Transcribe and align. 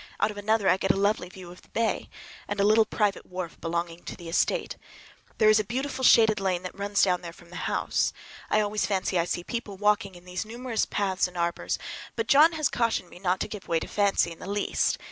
Out 0.19 0.31
of 0.31 0.37
another 0.37 0.67
I 0.67 0.77
get 0.77 0.89
a 0.89 0.95
lovely 0.97 1.29
view 1.29 1.51
of 1.51 1.61
the 1.61 1.69
bay 1.69 2.09
and 2.47 2.59
a 2.59 2.63
little 2.63 2.85
private 2.85 3.23
wharf 3.23 3.61
belonging 3.61 4.03
to 4.05 4.15
the 4.17 4.29
estate. 4.29 4.75
There 5.37 5.47
is 5.47 5.59
a 5.59 5.63
beautiful 5.63 6.03
shaded 6.03 6.39
lane 6.39 6.63
that 6.63 6.73
runs 6.75 7.03
down 7.03 7.21
there 7.21 7.31
from 7.31 7.51
the 7.51 7.69
house. 7.69 8.11
I 8.49 8.61
always 8.61 8.87
fancy 8.87 9.19
I 9.19 9.25
see 9.25 9.43
people 9.43 9.77
walking 9.77 10.15
in 10.15 10.25
these 10.25 10.43
numerous 10.43 10.87
paths 10.87 11.27
and 11.27 11.37
arbors, 11.37 11.77
but 12.15 12.25
John 12.25 12.53
has 12.53 12.67
cautioned 12.67 13.11
me 13.11 13.19
not 13.19 13.39
to 13.41 13.47
give 13.47 13.67
way 13.67 13.79
to 13.79 13.85
fancy 13.87 14.31
in 14.31 14.39
the 14.39 14.49
least. 14.49 14.97